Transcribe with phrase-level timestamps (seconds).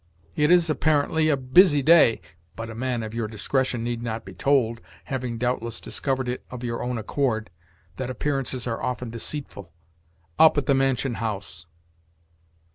[0.35, 2.21] It is, apparently a busy day
[2.55, 6.63] (but a man of your discretion need not be told [having, doubtless, discovered it of
[6.63, 7.51] your own accord],
[7.97, 9.71] that appearances are often deceitful)
[10.39, 11.67] up at the mansion house."